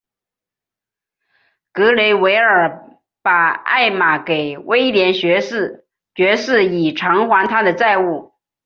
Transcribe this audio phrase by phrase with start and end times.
[1.71, 5.85] 格雷维尔把艾玛给威廉爵士
[6.73, 8.33] 以偿还他的债务。